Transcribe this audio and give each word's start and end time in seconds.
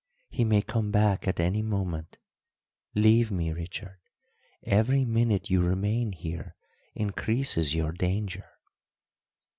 He 0.31 0.43
may 0.45 0.63
come 0.63 0.89
back 0.89 1.27
at 1.27 1.39
any 1.39 1.61
moment. 1.61 2.17
Leave 2.95 3.29
me, 3.29 3.51
Richard; 3.53 3.99
every 4.63 5.05
minute 5.05 5.51
you 5.51 5.61
remain 5.61 6.11
here 6.11 6.55
increases 6.95 7.75
your 7.75 7.91
danger." 7.91 8.49